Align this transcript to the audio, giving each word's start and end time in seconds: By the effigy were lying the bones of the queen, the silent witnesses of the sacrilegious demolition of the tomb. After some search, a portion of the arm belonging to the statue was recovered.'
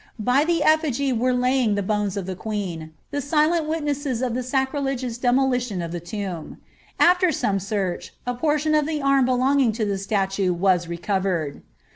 By 0.17 0.45
the 0.45 0.63
effigy 0.63 1.13
were 1.13 1.31
lying 1.31 1.75
the 1.75 1.83
bones 1.83 2.17
of 2.17 2.25
the 2.25 2.35
queen, 2.35 2.91
the 3.11 3.21
silent 3.21 3.67
witnesses 3.67 4.23
of 4.23 4.33
the 4.33 4.41
sacrilegious 4.41 5.19
demolition 5.19 5.79
of 5.79 5.91
the 5.91 5.99
tomb. 5.99 6.57
After 6.99 7.31
some 7.31 7.59
search, 7.59 8.11
a 8.25 8.33
portion 8.33 8.73
of 8.73 8.87
the 8.87 8.99
arm 8.99 9.25
belonging 9.25 9.71
to 9.73 9.85
the 9.85 9.99
statue 9.99 10.53
was 10.53 10.87
recovered.' 10.87 11.61